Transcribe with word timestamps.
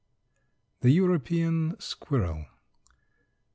]THE 0.81 0.89
EUROPEAN 0.93 1.75
SQUIRREL. 1.79 2.47